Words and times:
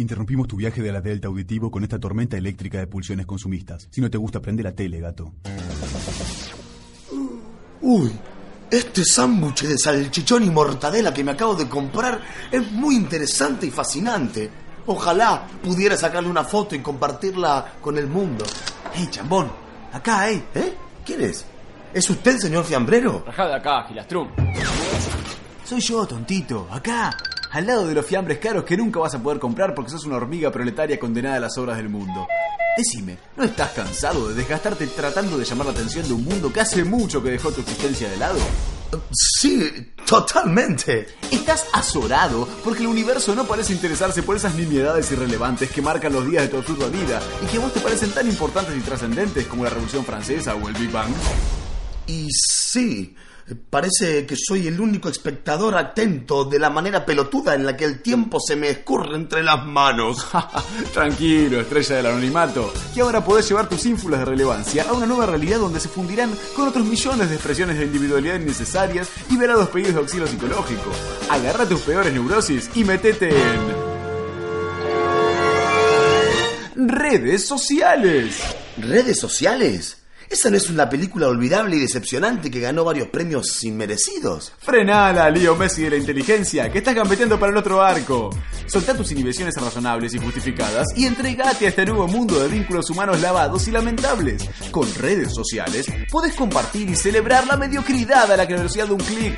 Interrumpimos 0.00 0.48
tu 0.48 0.56
viaje 0.56 0.80
de 0.80 0.90
la 0.90 1.02
Delta 1.02 1.28
auditivo 1.28 1.70
con 1.70 1.82
esta 1.82 1.98
tormenta 1.98 2.38
eléctrica 2.38 2.78
de 2.78 2.86
pulsiones 2.86 3.26
consumistas. 3.26 3.86
Si 3.90 4.00
no 4.00 4.10
te 4.10 4.16
gusta, 4.16 4.40
prende 4.40 4.62
la 4.62 4.72
tele, 4.72 4.98
gato. 4.98 5.34
Uy, 7.82 8.10
este 8.70 9.04
sándwich 9.04 9.64
de 9.64 9.76
salchichón 9.76 10.44
y 10.44 10.50
mortadela 10.50 11.12
que 11.12 11.22
me 11.22 11.32
acabo 11.32 11.54
de 11.54 11.68
comprar 11.68 12.18
es 12.50 12.72
muy 12.72 12.96
interesante 12.96 13.66
y 13.66 13.70
fascinante. 13.70 14.50
Ojalá 14.86 15.46
pudiera 15.62 15.98
sacarle 15.98 16.30
una 16.30 16.44
foto 16.44 16.74
y 16.74 16.78
compartirla 16.78 17.74
con 17.82 17.98
el 17.98 18.06
mundo. 18.06 18.46
¡Hey, 18.94 19.06
chambón! 19.10 19.52
Acá, 19.92 20.30
eh. 20.30 20.42
¿Eh? 20.54 20.74
¿Quién 21.04 21.20
es? 21.20 21.44
¿Es 21.92 22.08
usted, 22.08 22.38
señor 22.38 22.64
fiambrero? 22.64 23.22
Rajá 23.26 23.48
de 23.48 23.54
acá, 23.54 23.84
Gilastrum. 23.86 24.30
Soy 25.62 25.80
yo, 25.80 26.06
tontito. 26.06 26.68
Acá, 26.70 27.14
al 27.50 27.66
lado 27.66 27.86
de 27.86 27.94
los 27.94 28.06
fiambres 28.06 28.38
caros 28.38 28.64
que 28.64 28.76
nunca 28.76 29.00
vas 29.00 29.14
a 29.14 29.22
poder 29.22 29.40
comprar 29.40 29.74
porque 29.74 29.90
sos 29.90 30.04
una 30.04 30.16
hormiga 30.16 30.50
proletaria 30.50 30.98
condenada 30.98 31.36
a 31.36 31.40
las 31.40 31.58
obras 31.58 31.76
del 31.76 31.88
mundo. 31.88 32.28
Decime, 32.76 33.18
¿no 33.36 33.44
estás 33.44 33.72
cansado 33.72 34.28
de 34.28 34.34
desgastarte 34.34 34.86
tratando 34.86 35.36
de 35.36 35.44
llamar 35.44 35.66
la 35.66 35.72
atención 35.72 36.06
de 36.06 36.14
un 36.14 36.24
mundo 36.24 36.52
que 36.52 36.60
hace 36.60 36.84
mucho 36.84 37.22
que 37.22 37.30
dejó 37.30 37.50
tu 37.50 37.60
existencia 37.60 38.08
de 38.08 38.16
lado? 38.16 38.38
Sí, 39.12 39.92
totalmente. 40.06 41.08
Estás 41.30 41.66
azorado 41.72 42.48
porque 42.64 42.82
el 42.82 42.88
universo 42.88 43.34
no 43.34 43.44
parece 43.46 43.72
interesarse 43.72 44.22
por 44.22 44.36
esas 44.36 44.54
nimiedades 44.54 45.10
irrelevantes 45.10 45.70
que 45.70 45.82
marcan 45.82 46.12
los 46.12 46.28
días 46.28 46.44
de 46.44 46.48
tu 46.48 46.58
absurda 46.58 46.88
vida 46.88 47.20
y 47.42 47.46
que 47.46 47.56
a 47.56 47.60
vos 47.60 47.72
te 47.72 47.80
parecen 47.80 48.12
tan 48.12 48.28
importantes 48.28 48.76
y 48.76 48.80
trascendentes 48.80 49.46
como 49.46 49.64
la 49.64 49.70
Revolución 49.70 50.04
Francesa 50.04 50.54
o 50.54 50.68
el 50.68 50.74
Big 50.74 50.90
Bang. 50.90 51.12
Y 52.06 52.28
sí, 52.30 53.14
parece 53.54 54.26
que 54.26 54.36
soy 54.36 54.66
el 54.66 54.80
único 54.80 55.08
espectador 55.08 55.76
atento 55.76 56.44
de 56.44 56.58
la 56.58 56.70
manera 56.70 57.04
pelotuda 57.04 57.54
en 57.54 57.66
la 57.66 57.76
que 57.76 57.84
el 57.84 58.02
tiempo 58.02 58.38
se 58.40 58.56
me 58.56 58.68
escurre 58.68 59.16
entre 59.16 59.42
las 59.42 59.64
manos. 59.64 60.26
Tranquilo, 60.92 61.60
estrella 61.60 61.96
del 61.96 62.06
anonimato, 62.06 62.72
que 62.94 63.00
ahora 63.00 63.24
podés 63.24 63.48
llevar 63.48 63.68
tus 63.68 63.84
ínfulas 63.86 64.20
de 64.20 64.26
relevancia 64.26 64.84
a 64.88 64.92
una 64.92 65.06
nueva 65.06 65.26
realidad 65.26 65.58
donde 65.58 65.80
se 65.80 65.88
fundirán 65.88 66.32
con 66.54 66.68
otros 66.68 66.86
millones 66.86 67.28
de 67.28 67.34
expresiones 67.34 67.78
de 67.78 67.84
individualidad 67.86 68.40
innecesarias 68.40 69.08
y 69.28 69.36
verados 69.36 69.68
pedidos 69.68 69.94
de 69.94 70.00
auxilio 70.00 70.26
psicológico. 70.26 70.90
Agarra 71.28 71.66
tus 71.66 71.80
peores 71.80 72.12
neurosis 72.12 72.70
y 72.74 72.84
metete 72.84 73.30
en... 73.30 73.90
Redes 76.88 77.46
sociales. 77.46 78.40
¿Redes 78.78 79.18
sociales? 79.18 79.99
¿Esa 80.30 80.48
no 80.48 80.56
es 80.56 80.70
una 80.70 80.88
película 80.88 81.26
olvidable 81.26 81.74
y 81.74 81.80
decepcionante 81.80 82.52
que 82.52 82.60
ganó 82.60 82.84
varios 82.84 83.08
premios 83.08 83.64
inmerecidos? 83.64 84.52
Frenala, 84.58 85.28
Lío 85.28 85.56
Messi 85.56 85.82
de 85.82 85.90
la 85.90 85.96
inteligencia, 85.96 86.70
que 86.70 86.78
estás 86.78 86.94
gambeteando 86.94 87.36
para 87.36 87.50
el 87.50 87.58
otro 87.58 87.82
arco. 87.82 88.30
Soltá 88.66 88.96
tus 88.96 89.10
inhibiciones 89.10 89.56
razonables 89.56 90.14
y 90.14 90.18
justificadas 90.18 90.86
y 90.94 91.06
entregate 91.06 91.66
a 91.66 91.70
este 91.70 91.84
nuevo 91.84 92.06
mundo 92.06 92.38
de 92.38 92.46
vínculos 92.46 92.88
humanos 92.90 93.20
lavados 93.20 93.66
y 93.66 93.72
lamentables. 93.72 94.48
Con 94.70 94.94
redes 94.94 95.34
sociales 95.34 95.86
podés 96.08 96.36
compartir 96.36 96.88
y 96.88 96.94
celebrar 96.94 97.48
la 97.48 97.56
mediocridad 97.56 98.30
a 98.30 98.36
la 98.36 98.46
velocidad 98.46 98.86
de 98.86 98.92
un 98.92 99.00
clic. 99.00 99.36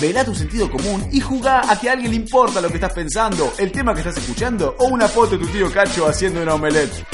Velá 0.00 0.24
tu 0.24 0.34
sentido 0.34 0.70
común 0.70 1.06
y 1.12 1.20
jugá 1.20 1.70
a 1.70 1.78
que 1.78 1.90
a 1.90 1.92
alguien 1.92 2.12
le 2.12 2.16
importa 2.16 2.62
lo 2.62 2.68
que 2.68 2.76
estás 2.76 2.94
pensando, 2.94 3.52
el 3.58 3.70
tema 3.70 3.92
que 3.92 4.00
estás 4.00 4.16
escuchando 4.16 4.74
o 4.78 4.86
una 4.86 5.06
foto 5.06 5.36
de 5.36 5.44
tu 5.44 5.52
tío 5.52 5.70
Cacho 5.70 6.06
haciendo 6.06 6.42
una 6.42 6.54
omelette. 6.54 7.04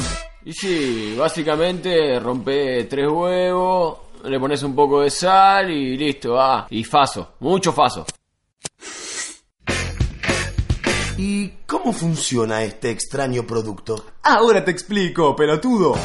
Y 0.46 0.52
sí, 0.52 1.16
básicamente 1.18 2.20
rompe 2.20 2.84
tres 2.84 3.08
huevos, 3.10 3.98
le 4.22 4.38
pones 4.38 4.62
un 4.62 4.76
poco 4.76 5.00
de 5.00 5.10
sal 5.10 5.68
y 5.72 5.96
listo, 5.96 6.40
ah. 6.40 6.68
Y 6.70 6.84
faso, 6.84 7.32
mucho 7.40 7.72
faso. 7.72 8.06
¿Y 11.18 11.48
cómo 11.66 11.92
funciona 11.92 12.62
este 12.62 12.92
extraño 12.92 13.44
producto? 13.44 14.04
Ahora 14.22 14.64
te 14.64 14.70
explico, 14.70 15.34
pelotudo. 15.34 15.96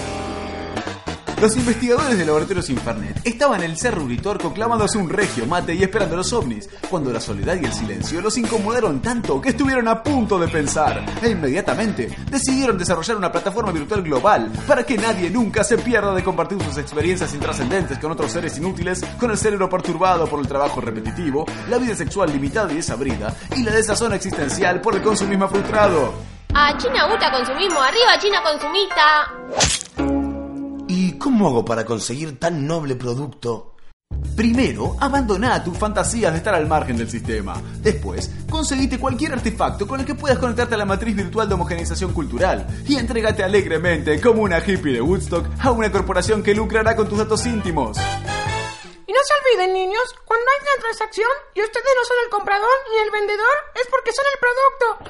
Los 1.42 1.58
investigadores 1.58 2.20
del 2.20 2.28
laboratorio 2.28 2.62
Infernet 2.70 3.20
estaban 3.26 3.64
en 3.64 3.72
el 3.72 3.78
Cerro 3.78 4.04
Uritorco 4.04 4.54
clavándose 4.54 5.00
un 5.00 5.10
regio 5.10 5.48
mate 5.48 5.74
y 5.74 5.82
esperando 5.82 6.16
los 6.16 6.32
ovnis, 6.34 6.70
cuando 6.88 7.12
la 7.12 7.20
soledad 7.20 7.58
y 7.60 7.66
el 7.66 7.74
silencio 7.74 8.22
los 8.22 8.38
incomodaron 8.38 9.02
tanto 9.02 9.42
que 9.42 9.50
estuvieron 9.50 9.88
a 9.88 10.04
punto 10.04 10.38
de 10.38 10.48
pensar 10.48 11.04
e 11.20 11.30
inmediatamente 11.30 12.16
decidieron 12.30 12.78
desarrollar 12.78 13.18
una 13.18 13.32
plataforma 13.32 13.72
virtual 13.72 14.04
global 14.04 14.52
para 14.68 14.84
que 14.84 15.00
nadie 15.00 15.32
nunca 15.32 15.64
se 15.64 15.80
pierda 15.80 16.14
de 16.14 16.24
compartir 16.24 16.62
sus 16.62 16.78
experiencias 16.78 17.34
intrascendentes 17.34 17.98
con 17.98 18.12
otros 18.12 18.32
seres 18.32 18.56
inútiles, 18.60 19.04
con 19.20 19.32
el 19.32 19.38
cerebro 19.38 19.68
perturbado 19.68 20.28
por 20.28 20.42
el 20.42 20.48
trabajo 20.48 20.80
repetitivo, 20.80 21.48
la 21.72 21.80
vida 21.80 21.96
sexual 21.96 22.32
limitada 22.32 22.72
y 22.72 22.76
desabrida 22.76 23.36
y 23.58 23.64
la 23.64 23.72
desazón 23.72 24.14
existencial 24.14 24.80
por 24.80 24.94
el 24.94 25.02
consumismo 25.02 25.48
frustrado. 25.48 26.14
A 26.54 26.78
China 26.78 27.08
gusta 27.10 27.32
consumismo, 27.32 27.82
arriba 27.82 28.20
China 28.20 28.44
consumista. 28.44 29.82
¿Y 31.42 31.44
cómo 31.44 31.56
hago 31.56 31.66
para 31.66 31.84
conseguir 31.86 32.40
tan 32.40 32.68
noble 32.68 32.96
producto? 32.96 33.74
Primero, 34.38 34.96
abandona 35.00 35.64
tus 35.64 35.76
fantasías 35.76 36.32
de 36.32 36.38
estar 36.38 36.54
al 36.54 36.68
margen 36.68 36.98
del 36.98 37.10
sistema. 37.10 37.60
Después, 37.80 38.30
conseguite 38.48 39.00
cualquier 39.00 39.34
artefacto 39.34 39.88
con 39.88 40.00
el 40.00 40.06
que 40.06 40.14
puedas 40.14 40.38
conectarte 40.38 40.76
a 40.76 40.78
la 40.78 40.86
matriz 40.86 41.16
virtual 41.16 41.50
de 41.50 41.56
homogeneización 41.56 42.14
cultural 42.14 42.68
y 42.88 42.96
entrégate 42.96 43.44
alegremente 43.44 44.22
como 44.22 44.44
una 44.44 44.60
hippie 44.60 44.94
de 44.94 45.02
Woodstock 45.02 45.48
a 45.58 45.72
una 45.72 45.92
corporación 45.92 46.44
que 46.44 46.54
lucrará 46.54 46.96
con 46.96 47.10
tus 47.10 47.18
datos 47.18 47.44
íntimos. 47.48 47.98
Y 47.98 49.12
no 49.12 49.20
se 49.24 49.34
olviden, 49.42 49.74
niños, 49.74 50.14
cuando 50.24 50.46
hay 50.46 50.60
una 50.62 50.84
transacción 50.84 51.32
y 51.56 51.64
ustedes 51.64 51.94
no 51.98 52.06
son 52.06 52.18
el 52.24 52.30
comprador 52.30 52.70
ni 52.92 53.00
el 53.00 53.10
vendedor, 53.10 53.56
es 53.74 53.88
porque 53.90 54.12
son 54.14 54.26
el 54.32 54.38
producto. 54.38 55.10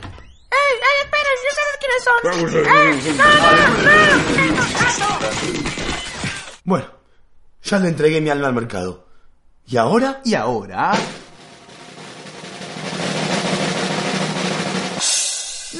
¡Ey, 0.49 0.79
ey, 0.79 0.97
esperen! 1.03 1.35
¿Yo 1.43 1.51
sabes 1.59 1.75
quiénes 1.81 2.01
son? 2.07 2.19
¡Ey! 2.71 3.11
¡No, 3.17 3.25
no, 3.35 4.55
no! 4.55 5.63
¡No! 5.65 5.70
Bueno, 6.71 6.87
ya 7.63 7.79
le 7.79 7.89
entregué 7.89 8.21
mi 8.21 8.29
alma 8.29 8.47
al 8.47 8.53
mercado. 8.53 9.05
¿Y 9.67 9.75
ahora? 9.75 10.21
Y 10.23 10.35
ahora... 10.35 10.93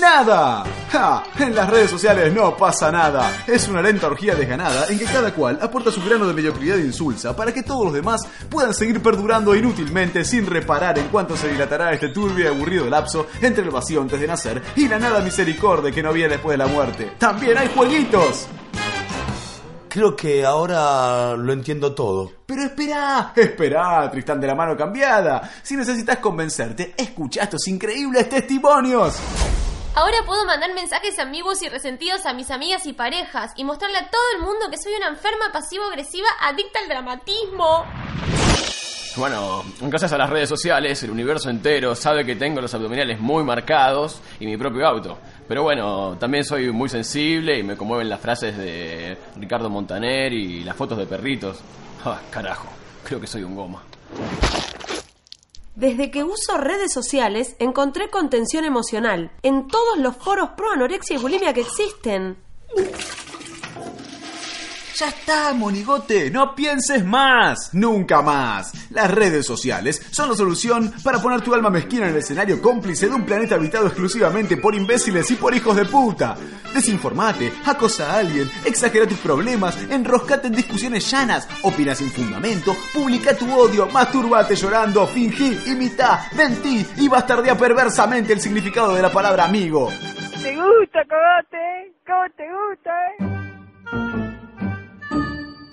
¡Nada! 0.02 0.66
¡Ja! 0.92 1.24
En 1.40 1.56
las 1.56 1.70
redes 1.70 1.92
sociales 1.92 2.34
no 2.34 2.58
pasa 2.58 2.92
nada. 2.92 3.46
Es 3.48 3.70
una 3.70 3.82
lenta 3.82 4.08
orgía 4.08 4.36
desganada 4.36 4.88
en 4.90 5.00
que 5.00 5.06
cada 5.06 5.34
cual 5.34 5.60
aporta 5.62 5.94
su 5.94 6.04
grano 6.04 6.28
de 6.28 6.34
mediocridad 6.34 6.78
e 6.78 6.88
insulsa 6.88 7.34
para 7.34 7.54
que 7.54 7.64
todos 7.64 7.86
los 7.86 7.94
demás 7.94 8.24
puedan 8.50 8.74
seguir 8.74 9.02
perdurando 9.02 9.56
inútilmente 9.56 10.26
sin 10.26 10.46
reparar 10.46 11.00
en 11.00 11.08
cuánto 11.08 11.38
se 11.38 11.48
dilatará 11.48 11.94
este 11.94 12.10
turbio 12.10 12.44
y 12.44 12.48
aburrido 12.50 12.90
lapso 12.90 13.28
entre 13.40 13.64
el 13.64 13.70
vacío 13.70 14.02
antes 14.02 14.20
de 14.20 14.28
nacer 14.28 14.62
y 14.76 14.90
la 14.90 15.00
nada 15.00 15.22
misericordia 15.22 15.94
que 15.94 16.04
no 16.04 16.12
viene 16.12 16.34
después 16.34 16.56
de 16.56 16.66
la 16.66 16.68
muerte. 16.68 17.14
¡También 17.18 17.58
hay 17.58 17.70
jueguitos! 17.74 18.50
Creo 19.94 20.16
que 20.16 20.46
ahora 20.46 21.36
lo 21.36 21.52
entiendo 21.52 21.94
todo. 21.94 22.32
Pero 22.46 22.64
espera, 22.64 23.34
espera, 23.36 24.10
Tristán 24.10 24.40
de 24.40 24.48
la 24.48 24.56
mano 24.56 24.78
cambiada. 24.78 25.52
Si 25.62 25.76
necesitas 25.76 26.20
convencerte, 26.20 26.96
escucha 26.98 27.44
estos 27.44 27.68
increíbles 27.68 28.30
testimonios. 28.30 29.20
Ahora 29.94 30.20
puedo 30.26 30.46
mandar 30.46 30.74
mensajes 30.74 31.20
ambiguos 31.20 31.62
y 31.62 31.68
resentidos 31.68 32.26
a 32.26 32.32
mis 32.34 32.52
amigas 32.52 32.86
y 32.86 32.94
parejas 32.94 33.52
y 33.58 33.66
mostrarle 33.66 33.98
a 33.98 34.10
todo 34.10 34.22
el 34.38 34.42
mundo 34.42 34.70
que 34.72 34.78
soy 34.78 34.94
una 34.94 35.10
enferma 35.10 35.52
pasivo-agresiva 35.52 36.30
adicta 36.40 36.80
al 36.80 36.88
dramatismo. 36.88 37.86
Bueno, 39.18 39.64
gracias 39.82 40.14
a 40.14 40.18
las 40.18 40.30
redes 40.30 40.48
sociales, 40.48 41.04
el 41.04 41.12
universo 41.12 41.50
entero 41.50 41.96
sabe 41.96 42.26
que 42.26 42.38
tengo 42.38 42.62
los 42.62 42.74
abdominales 42.74 43.20
muy 43.20 43.44
marcados 43.44 44.22
y 44.40 44.46
mi 44.46 44.56
propio 44.56 44.88
auto. 44.88 45.18
Pero 45.48 45.64
bueno, 45.64 46.16
también 46.18 46.46
soy 46.46 46.72
muy 46.72 46.88
sensible 46.88 47.60
y 47.60 47.64
me 47.64 47.76
conmueven 47.76 48.08
las 48.08 48.22
frases 48.22 48.58
de 48.58 49.18
Ricardo 49.36 49.70
Montaner 49.70 50.32
y 50.32 50.64
las 50.64 50.78
fotos 50.78 50.98
de 50.98 51.06
perritos. 51.08 51.60
Ah, 52.06 52.22
carajo, 52.30 52.70
creo 53.04 53.20
que 53.20 53.28
soy 53.28 53.44
un 53.44 53.56
goma. 53.56 53.84
Desde 55.76 56.10
que 56.10 56.24
uso 56.24 56.58
redes 56.58 56.94
sociales, 56.94 57.56
encontré 57.60 58.10
contención 58.10 58.64
emocional 58.64 59.32
en 59.42 59.68
todos 59.68 59.98
los 59.98 60.16
foros 60.16 60.52
pro 60.56 60.72
anorexia 60.72 61.18
y 61.18 61.20
bulimia 61.20 61.54
que 61.54 61.62
existen. 61.62 62.38
Ya 65.02 65.08
está, 65.08 65.52
monigote, 65.56 66.30
no 66.30 66.54
pienses 66.54 67.04
más, 67.04 67.74
nunca 67.74 68.22
más. 68.22 68.72
Las 68.92 69.10
redes 69.10 69.48
sociales 69.48 70.00
son 70.12 70.30
la 70.30 70.36
solución 70.36 70.94
para 71.04 71.20
poner 71.20 71.42
tu 71.42 71.56
alma 71.56 71.72
mezquina 71.72 72.06
en 72.06 72.12
el 72.12 72.18
escenario 72.18 72.62
cómplice 72.62 73.10
de 73.10 73.16
un 73.16 73.26
planeta 73.26 73.56
habitado 73.56 73.88
exclusivamente 73.88 74.58
por 74.58 74.76
imbéciles 74.76 75.32
y 75.32 75.38
por 75.38 75.56
hijos 75.56 75.76
de 75.76 75.86
puta. 75.86 76.38
Desinformate, 76.72 77.52
acosa 77.66 78.12
a 78.12 78.20
alguien, 78.20 78.48
exagera 78.64 79.08
tus 79.08 79.18
problemas, 79.18 79.76
enroscate 79.90 80.50
en 80.50 80.54
discusiones 80.54 81.10
llanas, 81.10 81.50
opina 81.64 81.96
sin 81.96 82.12
fundamento, 82.12 82.76
publica 82.94 83.36
tu 83.36 83.52
odio, 83.52 83.88
masturbate 83.88 84.56
llorando, 84.56 85.08
fingí, 85.08 85.62
imita, 85.66 86.30
mentí 86.36 86.86
y 86.98 87.08
bastardea 87.08 87.58
perversamente 87.58 88.34
el 88.34 88.40
significado 88.40 88.94
de 88.94 89.02
la 89.02 89.12
palabra 89.12 89.46
amigo. 89.46 89.90
¿Te 90.44 90.56
gusta, 90.56 91.00
cogote? 91.10 91.92
¿Cómo 92.06 92.30
te 92.38 92.44
gusta, 92.54 92.92
eh? 93.18 94.21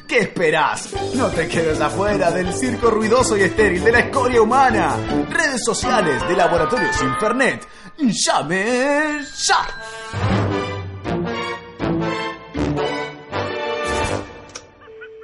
¿Qué 0.09 0.21
esperás? 0.21 0.91
No 1.15 1.29
te 1.31 1.47
quedes 1.47 1.79
afuera 1.83 2.31
del 2.31 2.51
circo 2.55 2.91
ruidoso 2.91 3.37
y 3.37 3.43
estéril 3.43 3.85
de 3.85 3.93
la 3.93 3.99
escoria 3.99 4.41
humana. 4.41 4.97
Redes 5.29 5.63
sociales 5.63 6.27
de 6.27 6.35
Laboratorios 6.35 7.03
Infernet. 7.03 7.61
Llame 7.99 9.21
ya. 9.37 9.67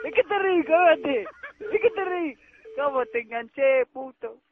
¿De 0.03 0.11
qué 0.13 0.23
te 0.23 0.35
¿De 0.39 1.81
qué 1.81 1.91
te 1.91 2.39
¿Cómo 2.77 3.07
te 3.07 3.23
enganché, 3.23 3.87
puto? 3.91 4.44